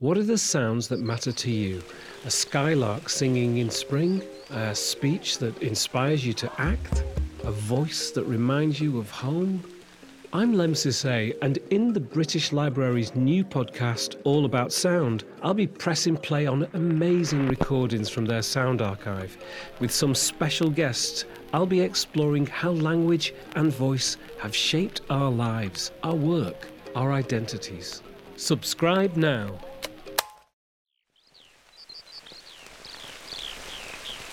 What 0.00 0.16
are 0.16 0.22
the 0.22 0.38
sounds 0.38 0.88
that 0.88 1.00
matter 1.00 1.30
to 1.30 1.50
you? 1.50 1.82
A 2.24 2.30
skylark 2.30 3.10
singing 3.10 3.58
in 3.58 3.68
spring? 3.68 4.22
A 4.48 4.74
speech 4.74 5.36
that 5.40 5.62
inspires 5.62 6.24
you 6.24 6.32
to 6.32 6.50
act? 6.58 7.04
A 7.44 7.50
voice 7.50 8.10
that 8.12 8.24
reminds 8.24 8.80
you 8.80 8.98
of 8.98 9.10
home? 9.10 9.62
I'm 10.32 10.54
Lemn 10.54 10.72
Sissay, 10.72 11.36
and 11.42 11.58
in 11.68 11.92
the 11.92 12.00
British 12.00 12.50
Library's 12.50 13.14
new 13.14 13.44
podcast, 13.44 14.18
All 14.24 14.46
About 14.46 14.72
Sound, 14.72 15.24
I'll 15.42 15.52
be 15.52 15.66
pressing 15.66 16.16
play 16.16 16.46
on 16.46 16.66
amazing 16.72 17.46
recordings 17.46 18.08
from 18.08 18.24
their 18.24 18.40
sound 18.40 18.80
archive. 18.80 19.36
With 19.80 19.90
some 19.90 20.14
special 20.14 20.70
guests, 20.70 21.26
I'll 21.52 21.66
be 21.66 21.82
exploring 21.82 22.46
how 22.46 22.70
language 22.70 23.34
and 23.54 23.70
voice 23.70 24.16
have 24.38 24.56
shaped 24.56 25.02
our 25.10 25.30
lives, 25.30 25.92
our 26.02 26.14
work, 26.14 26.68
our 26.96 27.12
identities. 27.12 28.00
Subscribe 28.36 29.18
now 29.18 29.58